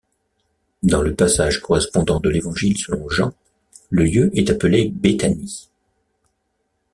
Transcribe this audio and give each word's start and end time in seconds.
Dans 0.81 1.03
le 1.03 1.13
passage 1.13 1.61
correspondant 1.61 2.19
de 2.19 2.27
l'Évangile 2.29 2.75
selon 2.75 3.07
Jean, 3.07 3.33
le 3.91 4.03
lieu 4.05 4.31
est 4.35 4.49
appelé 4.49 4.89
Béthanie. 4.89 5.69